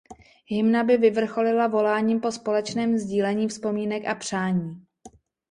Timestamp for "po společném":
2.19-2.97